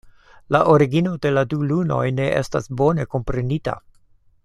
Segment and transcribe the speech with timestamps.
[0.55, 3.79] La origino de la du lunoj ne estas bone komprenita.